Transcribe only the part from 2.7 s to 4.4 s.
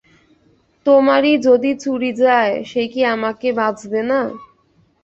কি আমাকে বাজবে না?